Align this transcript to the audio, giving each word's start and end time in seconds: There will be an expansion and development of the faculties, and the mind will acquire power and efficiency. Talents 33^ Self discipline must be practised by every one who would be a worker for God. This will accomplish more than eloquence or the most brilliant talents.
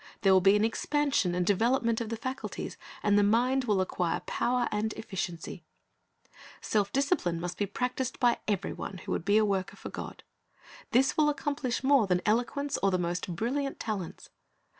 There 0.21 0.33
will 0.33 0.41
be 0.41 0.55
an 0.55 0.65
expansion 0.65 1.35
and 1.35 1.45
development 1.45 2.01
of 2.01 2.09
the 2.09 2.17
faculties, 2.17 2.75
and 3.03 3.19
the 3.19 3.23
mind 3.23 3.65
will 3.65 3.81
acquire 3.81 4.21
power 4.21 4.67
and 4.71 4.93
efficiency. 4.93 5.63
Talents 6.23 6.39
33^ 6.63 6.65
Self 6.65 6.91
discipline 6.91 7.39
must 7.39 7.55
be 7.59 7.67
practised 7.67 8.19
by 8.19 8.39
every 8.47 8.73
one 8.73 8.97
who 9.05 9.11
would 9.11 9.25
be 9.25 9.37
a 9.37 9.45
worker 9.45 9.75
for 9.77 9.89
God. 9.89 10.23
This 10.89 11.15
will 11.17 11.29
accomplish 11.29 11.83
more 11.83 12.07
than 12.07 12.23
eloquence 12.25 12.79
or 12.81 12.89
the 12.89 12.97
most 12.97 13.35
brilliant 13.35 13.79
talents. 13.79 14.31